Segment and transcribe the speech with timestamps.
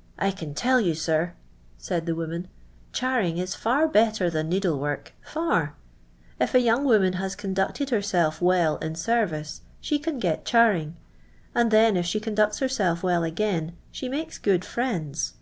[0.00, 1.32] '* I can tell you, sir,"
[1.78, 2.48] said the woman,
[2.92, 5.76] "charing is iar better than needle work; far.
[6.38, 10.96] If a young woman has conducted herself well in service, she can get charing,
[11.54, 15.32] and then if she conducts herself well again, she makes good friends.